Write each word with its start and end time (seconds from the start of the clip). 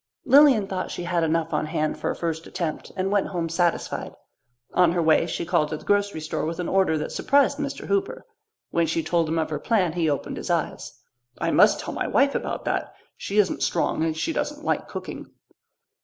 Lilian 0.25 0.65
thought 0.65 0.89
she 0.89 1.03
had 1.03 1.23
enough 1.23 1.53
on 1.53 1.67
hand 1.67 1.99
for 1.99 2.09
a 2.09 2.15
first 2.15 2.47
attempt 2.47 2.91
and 2.97 3.11
went 3.11 3.27
home 3.27 3.47
satisfied. 3.49 4.15
On 4.73 4.93
her 4.93 4.99
way 5.03 5.27
she 5.27 5.45
called 5.45 5.71
at 5.71 5.77
the 5.79 5.85
grocery 5.85 6.21
store 6.21 6.43
with 6.43 6.57
an 6.59 6.67
order 6.67 6.97
that 6.97 7.11
surprised 7.11 7.59
Mr. 7.59 7.85
Hooper. 7.85 8.25
When 8.71 8.87
she 8.87 9.03
told 9.03 9.29
him 9.29 9.37
of 9.37 9.51
her 9.51 9.59
plan 9.59 9.93
he 9.93 10.09
opened 10.09 10.37
his 10.37 10.49
eyes. 10.49 10.91
"I 11.37 11.51
must 11.51 11.81
tell 11.81 11.93
my 11.93 12.07
wife 12.07 12.33
about 12.33 12.65
that. 12.65 12.95
She 13.15 13.37
isn't 13.37 13.61
strong 13.61 14.03
and 14.03 14.17
she 14.17 14.33
doesn't 14.33 14.65
like 14.65 14.87
cooking." 14.87 15.29